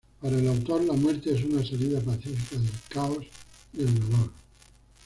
Para 0.19 0.35
el 0.35 0.47
autor, 0.47 0.83
la 0.83 0.93
muerte 0.93 1.31
es 1.31 1.43
una 1.45 1.63
salida 1.63 1.99
pacífica 2.01 2.55
del 2.59 2.71
caos 2.89 3.23
y 3.71 3.81
el 3.81 3.99
dolor. 3.99 4.31